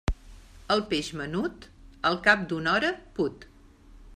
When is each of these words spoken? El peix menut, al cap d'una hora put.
El 0.75 0.81
peix 0.93 1.09
menut, 1.19 1.67
al 2.11 2.17
cap 2.29 2.49
d'una 2.53 2.75
hora 2.81 2.91
put. 3.21 3.47